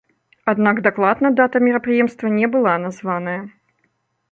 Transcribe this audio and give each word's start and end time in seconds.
Аднак 0.53 0.79
дакладная 0.87 1.31
дата 1.41 1.57
мерапрыемства 1.67 2.33
не 2.39 2.51
была 2.57 2.73
названая. 2.89 3.39